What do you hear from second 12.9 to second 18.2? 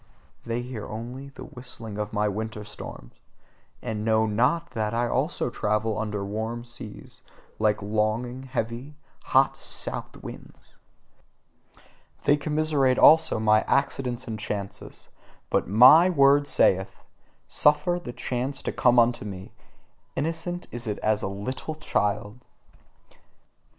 also my accidents and chances: but MY word saith: "Suffer the